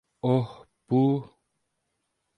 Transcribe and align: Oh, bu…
Oh, 0.23 0.65
bu… 0.89 1.29